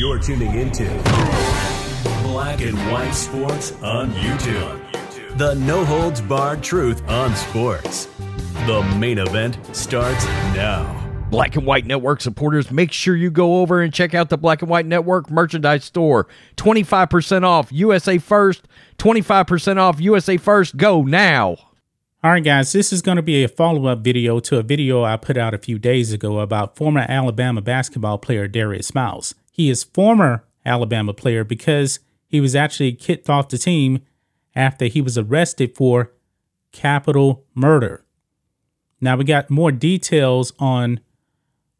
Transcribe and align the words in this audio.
You're 0.00 0.18
tuning 0.18 0.54
into 0.54 0.86
Black 2.22 2.62
and 2.62 2.74
White 2.90 3.12
Sports 3.12 3.72
on 3.82 4.10
YouTube. 4.12 5.36
The 5.36 5.52
no 5.56 5.84
holds 5.84 6.22
barred 6.22 6.62
truth 6.62 7.06
on 7.06 7.36
sports. 7.36 8.06
The 8.64 8.82
main 8.98 9.18
event 9.18 9.58
starts 9.76 10.24
now. 10.54 11.26
Black 11.30 11.54
and 11.56 11.66
White 11.66 11.84
Network 11.84 12.22
supporters, 12.22 12.70
make 12.70 12.92
sure 12.92 13.14
you 13.14 13.30
go 13.30 13.60
over 13.60 13.82
and 13.82 13.92
check 13.92 14.14
out 14.14 14.30
the 14.30 14.38
Black 14.38 14.62
and 14.62 14.70
White 14.70 14.86
Network 14.86 15.30
merchandise 15.30 15.84
store. 15.84 16.26
25% 16.56 17.44
off 17.44 17.70
USA 17.70 18.16
First, 18.16 18.66
25% 18.96 19.76
off 19.76 20.00
USA 20.00 20.38
First. 20.38 20.78
Go 20.78 21.02
now. 21.02 21.56
All 22.24 22.30
right, 22.30 22.42
guys, 22.42 22.72
this 22.72 22.90
is 22.90 23.02
going 23.02 23.16
to 23.16 23.22
be 23.22 23.44
a 23.44 23.48
follow 23.48 23.84
up 23.84 23.98
video 23.98 24.40
to 24.40 24.56
a 24.56 24.62
video 24.62 25.04
I 25.04 25.18
put 25.18 25.36
out 25.36 25.52
a 25.52 25.58
few 25.58 25.78
days 25.78 26.10
ago 26.10 26.40
about 26.40 26.74
former 26.74 27.04
Alabama 27.06 27.60
basketball 27.60 28.16
player 28.16 28.48
Darius 28.48 28.94
Miles. 28.94 29.34
He 29.60 29.68
is 29.68 29.84
former 29.84 30.46
Alabama 30.64 31.12
player 31.12 31.44
because 31.44 32.00
he 32.26 32.40
was 32.40 32.56
actually 32.56 32.94
kicked 32.94 33.28
off 33.28 33.50
the 33.50 33.58
team 33.58 34.00
after 34.56 34.86
he 34.86 35.02
was 35.02 35.18
arrested 35.18 35.76
for 35.76 36.12
capital 36.72 37.44
murder. 37.54 38.02
Now, 39.02 39.18
we 39.18 39.24
got 39.24 39.50
more 39.50 39.70
details 39.70 40.54
on 40.58 41.00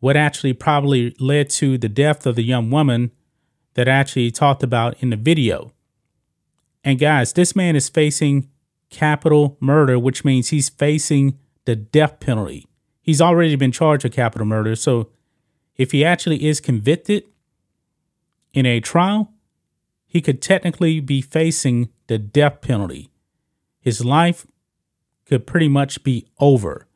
what 0.00 0.16
actually 0.16 0.54
probably 0.54 1.14
led 1.20 1.50
to 1.50 1.76
the 1.76 1.90
death 1.90 2.24
of 2.24 2.36
the 2.36 2.44
young 2.44 2.70
woman 2.70 3.10
that 3.74 3.90
I 3.90 3.92
actually 3.92 4.30
talked 4.30 4.62
about 4.62 5.02
in 5.02 5.10
the 5.10 5.16
video. 5.16 5.74
And 6.82 6.98
guys, 6.98 7.34
this 7.34 7.54
man 7.54 7.76
is 7.76 7.90
facing 7.90 8.48
capital 8.88 9.58
murder, 9.60 9.98
which 9.98 10.24
means 10.24 10.48
he's 10.48 10.70
facing 10.70 11.38
the 11.66 11.76
death 11.76 12.20
penalty. 12.20 12.66
He's 13.02 13.20
already 13.20 13.54
been 13.54 13.70
charged 13.70 14.04
with 14.04 14.14
capital 14.14 14.46
murder. 14.46 14.76
So 14.76 15.10
if 15.76 15.92
he 15.92 16.06
actually 16.06 16.46
is 16.46 16.58
convicted 16.58 17.24
in 18.56 18.64
a 18.64 18.80
trial, 18.80 19.30
he 20.06 20.22
could 20.22 20.40
technically 20.40 20.98
be 20.98 21.20
facing 21.20 21.90
the 22.06 22.16
death 22.16 22.62
penalty. 22.62 23.10
His 23.78 24.02
life 24.02 24.46
could 25.26 25.46
pretty 25.46 25.68
much 25.68 26.02
be 26.02 26.26
over. 26.40 26.86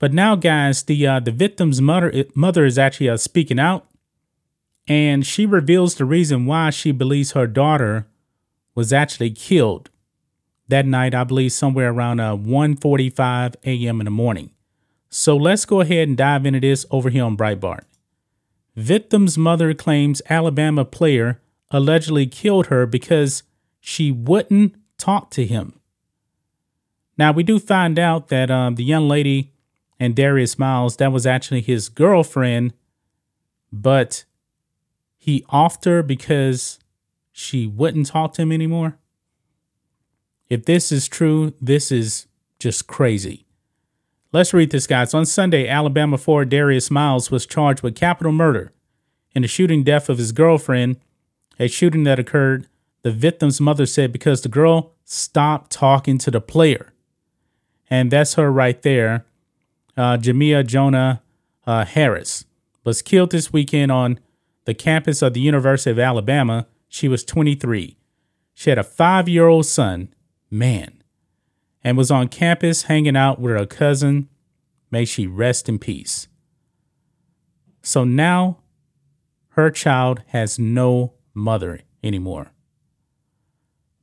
But 0.00 0.12
now, 0.12 0.34
guys, 0.34 0.82
the 0.82 1.06
uh, 1.06 1.20
the 1.20 1.30
victim's 1.30 1.80
mother 1.80 2.24
mother 2.34 2.64
is 2.66 2.78
actually 2.78 3.08
uh, 3.08 3.16
speaking 3.16 3.60
out, 3.60 3.86
and 4.88 5.24
she 5.24 5.46
reveals 5.46 5.94
the 5.94 6.04
reason 6.04 6.46
why 6.46 6.70
she 6.70 6.90
believes 6.90 7.32
her 7.32 7.46
daughter 7.46 8.08
was 8.74 8.92
actually 8.92 9.30
killed 9.30 9.88
that 10.68 10.84
night. 10.84 11.14
I 11.14 11.22
believe 11.22 11.52
somewhere 11.52 11.90
around 11.90 12.18
uh, 12.18 12.36
1:45 12.36 13.54
a.m. 13.64 14.00
in 14.00 14.04
the 14.04 14.10
morning. 14.10 14.50
So 15.08 15.36
let's 15.36 15.64
go 15.64 15.80
ahead 15.80 16.08
and 16.08 16.16
dive 16.16 16.44
into 16.44 16.60
this 16.60 16.84
over 16.90 17.08
here 17.08 17.24
on 17.24 17.36
Breitbart. 17.36 17.84
Victim's 18.76 19.38
mother 19.38 19.72
claims 19.72 20.20
Alabama 20.28 20.84
player 20.84 21.40
allegedly 21.70 22.26
killed 22.26 22.66
her 22.66 22.86
because 22.86 23.42
she 23.80 24.12
wouldn't 24.12 24.74
talk 24.98 25.30
to 25.30 25.46
him. 25.46 25.80
Now 27.16 27.32
we 27.32 27.42
do 27.42 27.58
find 27.58 27.98
out 27.98 28.28
that 28.28 28.50
um, 28.50 28.74
the 28.74 28.84
young 28.84 29.08
lady 29.08 29.52
and 29.98 30.14
Darius 30.14 30.58
Miles 30.58 30.98
that 30.98 31.10
was 31.10 31.26
actually 31.26 31.62
his 31.62 31.88
girlfriend, 31.88 32.74
but 33.72 34.24
he 35.16 35.42
offed 35.50 35.86
her 35.86 36.02
because 36.02 36.78
she 37.32 37.66
wouldn't 37.66 38.08
talk 38.08 38.34
to 38.34 38.42
him 38.42 38.52
anymore. 38.52 38.98
If 40.50 40.66
this 40.66 40.92
is 40.92 41.08
true, 41.08 41.54
this 41.60 41.90
is 41.90 42.26
just 42.58 42.86
crazy. 42.86 43.45
Let's 44.32 44.52
read 44.52 44.70
this, 44.70 44.86
guys. 44.86 45.14
On 45.14 45.24
Sunday, 45.24 45.68
Alabama 45.68 46.18
forward 46.18 46.48
Darius 46.48 46.90
Miles 46.90 47.30
was 47.30 47.46
charged 47.46 47.82
with 47.82 47.94
capital 47.94 48.32
murder 48.32 48.72
in 49.34 49.42
the 49.42 49.48
shooting 49.48 49.84
death 49.84 50.08
of 50.08 50.18
his 50.18 50.32
girlfriend, 50.32 50.96
a 51.58 51.68
shooting 51.68 52.04
that 52.04 52.18
occurred, 52.18 52.66
the 53.02 53.12
victim's 53.12 53.60
mother 53.60 53.86
said, 53.86 54.12
because 54.12 54.42
the 54.42 54.48
girl 54.48 54.92
stopped 55.04 55.70
talking 55.70 56.18
to 56.18 56.30
the 56.30 56.40
player. 56.40 56.92
And 57.88 58.10
that's 58.10 58.34
her 58.34 58.50
right 58.50 58.80
there. 58.82 59.24
Uh, 59.96 60.16
Jamea 60.16 60.66
Jonah 60.66 61.22
uh, 61.66 61.84
Harris 61.84 62.44
was 62.82 63.02
killed 63.02 63.30
this 63.30 63.52
weekend 63.52 63.92
on 63.92 64.18
the 64.64 64.74
campus 64.74 65.22
of 65.22 65.34
the 65.34 65.40
University 65.40 65.90
of 65.90 65.98
Alabama. 65.98 66.66
She 66.88 67.08
was 67.08 67.24
23. 67.24 67.96
She 68.54 68.70
had 68.70 68.78
a 68.78 68.84
five 68.84 69.28
year 69.28 69.46
old 69.46 69.66
son, 69.66 70.12
man, 70.50 70.95
and 71.86 71.96
was 71.96 72.10
on 72.10 72.26
campus 72.26 72.82
hanging 72.82 73.16
out 73.16 73.40
with 73.40 73.56
her 73.56 73.64
cousin. 73.64 74.28
May 74.90 75.04
she 75.04 75.28
rest 75.28 75.68
in 75.68 75.78
peace. 75.78 76.26
So 77.80 78.02
now 78.02 78.58
her 79.50 79.70
child 79.70 80.20
has 80.26 80.58
no 80.58 81.12
mother 81.32 81.82
anymore. 82.02 82.50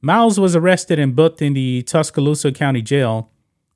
Miles 0.00 0.38
was 0.38 0.54
arrested 0.54 1.00
and 1.00 1.16
booked 1.16 1.42
in 1.42 1.54
the 1.54 1.82
Tuscaloosa 1.82 2.52
County 2.52 2.82
Jail 2.82 3.32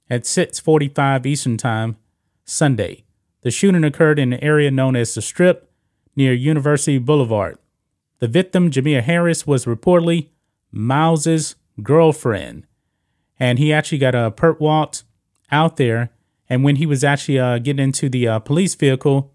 at 0.08 0.24
6:45 0.24 1.26
Eastern 1.26 1.56
Time 1.56 1.96
Sunday. 2.44 3.02
The 3.40 3.50
shooting 3.50 3.82
occurred 3.82 4.20
in 4.20 4.32
an 4.32 4.38
area 4.40 4.70
known 4.70 4.94
as 4.94 5.16
the 5.16 5.20
Strip 5.20 5.68
near 6.14 6.32
University 6.32 6.98
Boulevard. 6.98 7.58
The 8.20 8.28
victim, 8.28 8.70
Jamea 8.70 9.02
Harris, 9.02 9.48
was 9.48 9.64
reportedly 9.64 10.28
Miles's 10.70 11.56
girlfriend, 11.82 12.68
and 13.38 13.58
he 13.58 13.72
actually 13.72 13.98
got 13.98 14.14
a 14.14 14.30
perp 14.30 14.60
walked 14.60 15.04
out 15.50 15.76
there. 15.76 16.10
And 16.48 16.62
when 16.62 16.76
he 16.76 16.86
was 16.86 17.02
actually 17.02 17.38
uh, 17.38 17.58
getting 17.58 17.82
into 17.82 18.08
the 18.08 18.28
uh, 18.28 18.38
police 18.38 18.74
vehicle, 18.74 19.32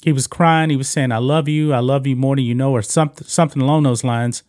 he 0.00 0.12
was 0.12 0.26
crying. 0.26 0.70
He 0.70 0.76
was 0.76 0.88
saying, 0.88 1.10
"I 1.10 1.18
love 1.18 1.48
you. 1.48 1.72
I 1.72 1.80
love 1.80 2.06
you 2.06 2.14
more 2.14 2.36
than 2.36 2.44
you 2.44 2.54
know," 2.54 2.72
or 2.72 2.82
something, 2.82 3.26
something 3.26 3.60
along 3.60 3.82
those 3.82 4.04
lines. 4.04 4.44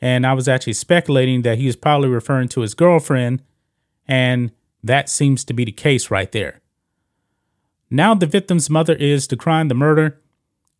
And 0.00 0.26
I 0.26 0.32
was 0.32 0.48
actually 0.48 0.72
speculating 0.74 1.42
that 1.42 1.58
he 1.58 1.66
was 1.66 1.76
probably 1.76 2.08
referring 2.08 2.48
to 2.48 2.60
his 2.60 2.74
girlfriend, 2.74 3.42
and 4.06 4.52
that 4.82 5.08
seems 5.08 5.44
to 5.44 5.52
be 5.52 5.64
the 5.64 5.72
case 5.72 6.10
right 6.10 6.30
there. 6.30 6.60
Now 7.90 8.14
the 8.14 8.26
victim's 8.26 8.70
mother 8.70 8.94
is 8.94 9.26
decrying 9.26 9.68
the 9.68 9.74
murder 9.74 10.20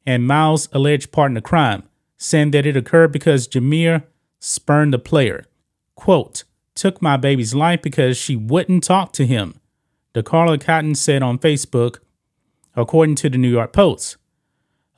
and 0.06 0.26
Miles' 0.26 0.68
alleged 0.72 1.12
part 1.12 1.30
in 1.30 1.34
the 1.34 1.40
crime, 1.40 1.84
saying 2.16 2.52
that 2.52 2.66
it 2.66 2.76
occurred 2.76 3.12
because 3.12 3.46
Jameer 3.46 4.04
spurned 4.40 4.92
the 4.92 4.98
player. 4.98 5.44
Quote, 5.94 6.44
took 6.74 7.02
my 7.02 7.16
baby's 7.16 7.54
life 7.54 7.82
because 7.82 8.16
she 8.16 8.36
wouldn't 8.36 8.84
talk 8.84 9.12
to 9.14 9.26
him, 9.26 9.60
DeCarla 10.14 10.60
Cotton 10.60 10.94
said 10.94 11.22
on 11.22 11.38
Facebook, 11.38 11.98
according 12.74 13.14
to 13.16 13.28
the 13.28 13.38
New 13.38 13.50
York 13.50 13.72
Post. 13.72 14.16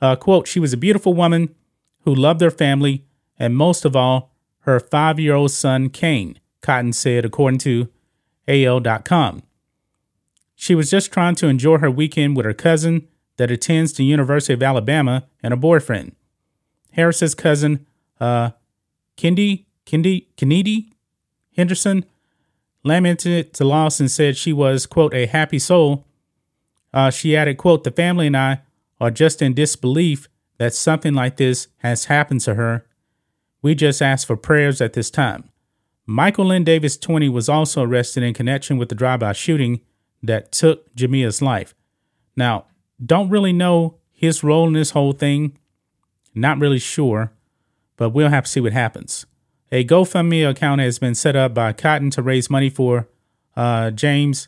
Uh, 0.01 0.15
quote, 0.15 0.47
she 0.47 0.59
was 0.59 0.73
a 0.73 0.77
beautiful 0.77 1.13
woman 1.13 1.55
who 2.01 2.13
loved 2.13 2.41
her 2.41 2.51
family 2.51 3.05
and 3.37 3.55
most 3.55 3.85
of 3.85 3.95
all, 3.95 4.33
her 4.59 4.79
five 4.79 5.19
year 5.19 5.35
old 5.35 5.51
son, 5.51 5.89
Kane, 5.89 6.39
Cotton 6.61 6.93
said, 6.93 7.25
according 7.25 7.59
to 7.59 7.89
AL.com. 8.47 9.43
She 10.55 10.73
was 10.73 10.89
just 10.89 11.11
trying 11.11 11.35
to 11.35 11.47
enjoy 11.47 11.77
her 11.79 11.91
weekend 11.91 12.35
with 12.37 12.45
her 12.45 12.53
cousin 12.53 13.07
that 13.37 13.51
attends 13.51 13.93
the 13.93 14.05
University 14.05 14.53
of 14.53 14.63
Alabama 14.63 15.27
and 15.43 15.53
a 15.53 15.57
boyfriend. 15.57 16.15
Harris's 16.93 17.35
cousin, 17.35 17.85
uh, 18.19 18.51
Kendi, 19.17 19.65
Kendi, 19.85 20.27
Kennedy 20.37 20.93
Henderson, 21.55 22.05
lamented 22.83 23.53
to 23.53 23.67
and 23.99 24.11
said 24.11 24.37
she 24.37 24.53
was, 24.53 24.85
quote, 24.85 25.13
a 25.13 25.25
happy 25.25 25.59
soul. 25.59 26.05
Uh, 26.93 27.09
she 27.09 27.35
added, 27.35 27.57
quote, 27.57 27.83
the 27.83 27.91
family 27.91 28.27
and 28.27 28.37
I 28.37 28.61
are 29.01 29.11
just 29.11 29.41
in 29.41 29.53
disbelief 29.53 30.29
that 30.57 30.73
something 30.73 31.13
like 31.13 31.37
this 31.37 31.67
has 31.77 32.05
happened 32.05 32.41
to 32.41 32.55
her. 32.55 32.85
We 33.61 33.75
just 33.75 34.01
ask 34.01 34.25
for 34.25 34.37
prayers 34.37 34.79
at 34.79 34.93
this 34.93 35.09
time. 35.09 35.49
Michael 36.05 36.45
Lynn 36.45 36.63
Davis, 36.63 36.97
20, 36.97 37.29
was 37.29 37.49
also 37.49 37.81
arrested 37.81 38.23
in 38.23 38.33
connection 38.33 38.77
with 38.77 38.89
the 38.89 38.95
drive-by 38.95 39.33
shooting 39.33 39.81
that 40.21 40.51
took 40.51 40.93
Jamea's 40.95 41.41
life. 41.41 41.73
Now, 42.35 42.65
don't 43.03 43.29
really 43.29 43.53
know 43.53 43.95
his 44.11 44.43
role 44.43 44.67
in 44.67 44.73
this 44.73 44.91
whole 44.91 45.13
thing. 45.13 45.57
Not 46.35 46.59
really 46.59 46.79
sure, 46.79 47.31
but 47.97 48.11
we'll 48.11 48.29
have 48.29 48.45
to 48.45 48.51
see 48.51 48.61
what 48.61 48.73
happens. 48.73 49.25
A 49.71 49.83
GoFundMe 49.83 50.47
account 50.47 50.81
has 50.81 50.99
been 50.99 51.15
set 51.15 51.35
up 51.35 51.53
by 51.53 51.73
Cotton 51.73 52.11
to 52.11 52.21
raise 52.21 52.49
money 52.49 52.69
for 52.69 53.07
uh, 53.55 53.91
James' 53.91 54.47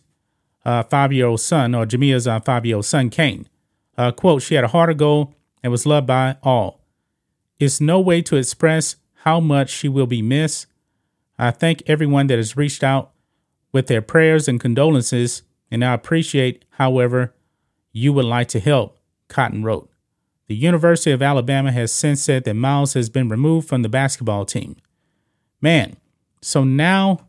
uh, 0.64 0.84
five 0.84 1.12
year 1.12 1.26
old 1.26 1.42
son, 1.42 1.74
or 1.74 1.86
Jamea's 1.86 2.28
uh, 2.28 2.40
five 2.40 2.66
year 2.66 2.76
old 2.76 2.86
son, 2.86 3.10
Kane. 3.10 3.48
Uh, 3.98 4.12
quote, 4.12 4.44
she 4.44 4.56
had 4.56 4.64
a 4.64 4.70
heart 4.70 4.92
of 4.92 4.98
gold 4.98 5.34
and 5.64 5.72
was 5.72 5.86
loved 5.86 6.06
by 6.06 6.38
all. 6.44 6.82
It's 7.60 7.82
no 7.82 8.00
way 8.00 8.22
to 8.22 8.36
express 8.36 8.98
how 9.24 9.40
much 9.40 9.70
she 9.72 9.90
will 9.90 10.06
be 10.06 10.22
missed. 10.22 10.68
I 11.40 11.52
thank 11.52 11.82
everyone 11.88 12.28
that 12.28 12.38
has 12.38 12.56
reached 12.56 12.84
out 12.84 13.12
with 13.72 13.88
their 13.88 14.02
prayers 14.02 14.48
and 14.48 14.60
condolences, 14.60 15.42
and 15.72 15.84
I 15.84 15.94
appreciate, 15.94 16.64
however, 16.72 17.34
you 17.92 18.14
would 18.14 18.26
like 18.26 18.48
to 18.50 18.60
help, 18.60 19.00
Cotton 19.28 19.64
wrote. 19.64 19.90
The 20.48 20.56
University 20.56 21.12
of 21.12 21.22
Alabama 21.22 21.72
has 21.72 21.92
since 21.92 22.22
said 22.22 22.44
that 22.44 22.54
Miles 22.54 22.94
has 22.94 23.10
been 23.10 23.28
removed 23.28 23.68
from 23.68 23.82
the 23.82 23.90
basketball 23.90 24.46
team. 24.46 24.78
Man, 25.62 25.98
so 26.42 26.64
now 26.64 27.22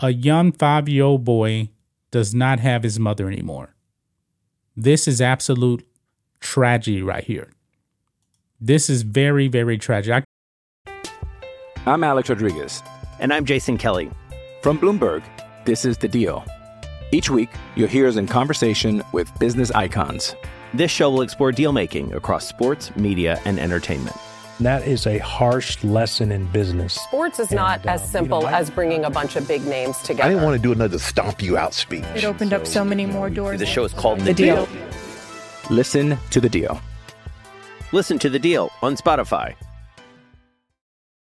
a 0.00 0.10
young 0.10 0.50
five 0.50 0.88
year 0.88 1.04
old 1.04 1.24
boy 1.24 1.70
does 2.10 2.34
not 2.34 2.58
have 2.58 2.82
his 2.82 2.98
mother 2.98 3.28
anymore. 3.28 3.74
This 4.76 5.06
is 5.06 5.20
absolute 5.20 5.86
tragedy 6.40 7.02
right 7.02 7.22
here. 7.22 7.50
This 8.60 8.90
is 8.90 9.02
very, 9.02 9.46
very 9.46 9.78
tragic. 9.78 10.24
I'm 11.86 12.02
Alex 12.02 12.28
Rodriguez. 12.28 12.82
And 13.20 13.32
I'm 13.32 13.44
Jason 13.44 13.78
Kelly. 13.78 14.10
From 14.62 14.78
Bloomberg, 14.78 15.22
this 15.64 15.84
is 15.84 15.96
The 15.96 16.08
Deal. 16.08 16.44
Each 17.12 17.30
week, 17.30 17.50
you'll 17.76 17.88
hear 17.88 18.08
us 18.08 18.16
in 18.16 18.26
conversation 18.26 19.04
with 19.12 19.30
business 19.38 19.70
icons. 19.70 20.34
This 20.72 20.90
show 20.90 21.10
will 21.10 21.22
explore 21.22 21.52
deal 21.52 21.72
making 21.72 22.12
across 22.14 22.48
sports, 22.48 22.94
media, 22.96 23.40
and 23.44 23.60
entertainment. 23.60 24.16
That 24.60 24.86
is 24.86 25.06
a 25.06 25.18
harsh 25.18 25.82
lesson 25.82 26.30
in 26.30 26.46
business. 26.46 26.94
Sports 26.94 27.40
is 27.40 27.50
not 27.50 27.80
And, 27.80 27.88
uh, 27.88 27.92
as 27.94 28.02
you 28.02 28.06
simple 28.08 28.42
know, 28.42 28.46
I- 28.46 28.60
as 28.60 28.70
bringing 28.70 29.04
a 29.04 29.10
bunch 29.10 29.34
of 29.36 29.48
big 29.48 29.66
names 29.66 29.98
together. 29.98 30.22
I 30.24 30.28
didn't 30.28 30.44
want 30.44 30.56
to 30.56 30.62
do 30.62 30.70
another 30.72 30.98
stomp 30.98 31.42
you 31.42 31.56
out 31.58 31.74
speech. 31.74 32.04
It 32.14 32.24
opened 32.24 32.52
up 32.52 32.66
so 32.66 32.84
many 32.84 33.04
more 33.04 33.28
doors. 33.30 33.58
The 33.58 33.66
show 33.66 33.84
is 33.84 33.92
called 33.92 34.20
The, 34.20 34.26
The 34.26 34.34
deal. 34.34 34.66
Deal. 34.66 34.86
Listen 35.70 36.18
to 36.30 36.40
The 36.40 36.48
Deal. 36.48 36.80
Listen 37.92 38.18
to 38.20 38.30
The 38.30 38.38
Deal 38.38 38.70
on 38.80 38.96
Spotify. 38.96 39.54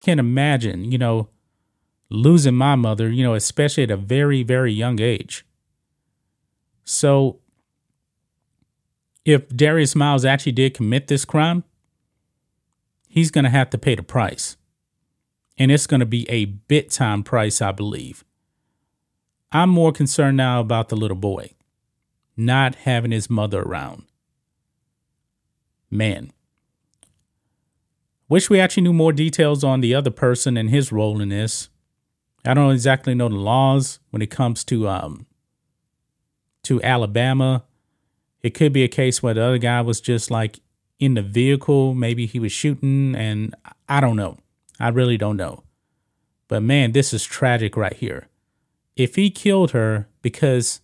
Can't 0.03 0.21
imagine, 0.21 0.91
you 0.91 0.97
know, 0.97 1.29
losing 2.09 2.55
my 2.55 2.75
mother, 2.75 3.11
you 3.11 3.23
know, 3.23 3.35
especially 3.35 3.83
at 3.83 3.91
a 3.91 3.97
very, 3.97 4.43
very 4.43 4.73
young 4.73 4.99
age. 5.01 5.45
So, 6.85 7.39
if 9.27 9.47
Darius 9.51 9.95
Miles 9.95 10.25
actually 10.25 10.53
did 10.53 10.73
commit 10.75 11.09
this 11.09 11.27
crime, 11.27 11.65
he's 13.11 13.31
going 13.31 13.45
to 13.45 13.51
have 13.51 13.69
to 13.71 13.79
pay 13.79 13.95
the 13.95 14.03
price. 14.03 14.57
And 15.59 15.71
it's 15.71 15.87
going 15.87 16.01
to 16.01 16.07
be 16.07 16.29
a 16.31 16.47
bit 16.47 16.91
time 16.91 17.23
price, 17.23 17.61
I 17.61 17.73
believe. 17.73 18.25
I'm 19.53 19.69
more 19.69 19.93
concerned 19.93 20.39
now 20.39 20.61
about 20.61 20.89
the 20.89 20.97
little 20.97 21.17
boy 21.17 21.51
not 22.37 22.75
having 22.75 23.11
his 23.11 23.29
mother 23.29 23.61
around. 23.61 24.05
Man. 25.91 26.33
Wish 28.29 28.49
we 28.49 28.61
actually 28.61 28.85
knew 28.85 28.93
more 28.93 29.13
details 29.13 29.63
on 29.63 29.81
the 29.81 29.95
other 29.95 30.11
person 30.11 30.57
and 30.57 30.71
his 30.71 30.93
role 30.93 31.21
in 31.21 31.31
this. 31.31 31.69
I 32.45 32.55
don't 32.55 32.73
exactly 32.73 33.15
know 33.15 33.29
the 33.29 33.35
laws 33.35 33.99
when 34.11 34.23
it 34.23 34.31
comes 34.31 34.65
to 34.65 34.89
um 34.89 35.27
to 36.63 36.83
Alabama. 36.83 37.65
It 38.43 38.51
could 38.51 38.73
be 38.73 38.85
a 38.85 38.89
case 38.89 39.23
where 39.23 39.35
the 39.35 39.43
other 39.43 39.59
guy 39.59 39.81
was 39.83 40.01
just 40.01 40.31
like 40.31 40.61
in 41.01 41.15
the 41.15 41.23
vehicle, 41.23 41.95
maybe 41.95 42.27
he 42.27 42.39
was 42.39 42.53
shooting 42.53 43.17
and 43.17 43.55
I 43.89 44.01
don't 44.01 44.17
know. 44.17 44.39
I 44.79 44.89
really 44.89 45.17
don't 45.17 45.37
know. 45.37 45.65
But 46.47 46.63
man, 46.63 46.93
this 46.93 47.13
is 47.13 47.25
tragic 47.25 47.77
right 47.77 47.95
here. 47.95 48.29
If 48.97 49.17
he 49.17 49.31
killed 49.31 49.71
her 49.71 50.09
because 50.21 50.81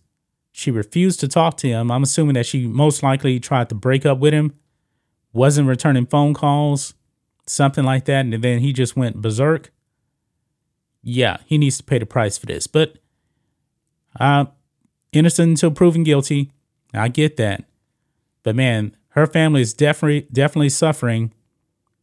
she 0.51 0.71
refused 0.71 1.19
to 1.19 1.27
talk 1.27 1.55
to 1.57 1.67
him, 1.67 1.91
I'm 1.91 2.03
assuming 2.03 2.33
that 2.33 2.47
she 2.47 2.65
most 2.65 3.03
likely 3.03 3.39
tried 3.39 3.69
to 3.69 3.75
break 3.75 4.05
up 4.05 4.17
with 4.17 4.33
him, 4.33 4.55
wasn't 5.33 5.67
returning 5.67 6.07
phone 6.07 6.33
calls, 6.33 6.95
something 7.45 7.83
like 7.85 8.05
that, 8.05 8.25
and 8.25 8.33
then 8.33 8.59
he 8.59 8.73
just 8.73 8.97
went 8.97 9.21
berserk. 9.21 9.71
Yeah, 11.03 11.37
he 11.45 11.57
needs 11.57 11.77
to 11.77 11.83
pay 11.83 11.99
the 11.99 12.05
price 12.05 12.37
for 12.37 12.47
this. 12.47 12.65
But 12.65 12.97
uh 14.19 14.45
innocent 15.11 15.49
until 15.49 15.71
proven 15.71 16.03
guilty. 16.03 16.51
I 16.93 17.07
get 17.07 17.37
that. 17.37 17.65
But 18.43 18.55
man, 18.55 18.95
her 19.17 19.25
family 19.25 19.61
is 19.61 19.73
definitely 19.73 20.27
definitely 20.31 20.69
suffering 20.69 21.33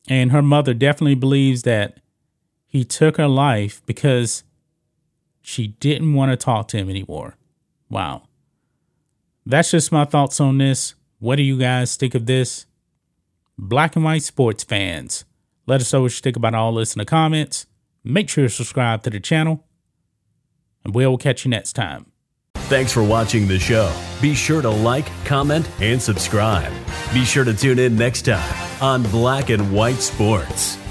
and 0.09 0.33
her 0.33 0.43
mother 0.43 0.75
definitely 0.75 1.15
believes 1.15 1.63
that 1.63 2.01
he 2.67 2.85
took 2.85 3.19
her 3.19 3.29
life 3.29 3.81
because 3.87 4.43
she 5.41 5.69
didn't 5.69 6.15
want 6.15 6.33
to 6.33 6.37
talk 6.37 6.67
to 6.67 6.77
him 6.77 6.91
anymore. 6.91 7.37
Wow. 7.89 8.25
That's 9.47 9.71
just 9.71 9.93
my 9.93 10.05
thoughts 10.05 10.41
on 10.41 10.59
this. 10.59 10.97
What 11.21 11.37
do 11.37 11.45
you 11.45 11.57
guys 11.57 11.95
think 11.95 12.17
of 12.17 12.27
this? 12.27 12.67
Black 13.57 13.95
and 13.95 14.05
white 14.05 14.25
sports 14.25 14.65
fans. 14.65 15.25
Let 15.67 15.81
us 15.81 15.93
know 15.93 16.03
what 16.03 16.13
you 16.13 16.21
think 16.21 16.37
about 16.37 16.57
all 16.57 16.75
this 16.75 16.97
in 16.97 16.99
the 16.99 17.05
comments. 17.05 17.67
Make 18.03 18.29
sure 18.29 18.45
to 18.45 18.51
subscribe 18.51 19.05
to 19.05 19.11
the 19.11 19.21
channel. 19.21 19.65
And 20.85 20.93
we'll 20.93 21.17
catch 21.17 21.45
you 21.45 21.51
next 21.53 21.75
time. 21.75 22.07
Thanks 22.57 22.91
for 22.91 23.05
watching 23.05 23.47
the 23.47 23.61
show. 23.61 23.95
Be 24.21 24.35
sure 24.35 24.63
to 24.63 24.71
like, 24.71 25.07
comment, 25.25 25.71
and 25.81 26.03
subscribe. 26.03 26.73
Be 27.15 27.25
sure 27.25 27.45
to 27.45 27.55
tune 27.55 27.79
in 27.79 27.95
next 27.95 28.23
time 28.23 28.83
on 28.83 29.05
Black 29.05 29.49
and 29.51 29.73
White 29.73 30.01
Sports. 30.01 30.84